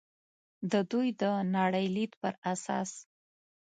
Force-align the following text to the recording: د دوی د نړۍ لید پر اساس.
د 0.71 0.73
دوی 0.91 1.07
د 1.21 1.23
نړۍ 1.55 1.85
لید 1.95 2.11
پر 2.21 2.33
اساس. 2.51 2.91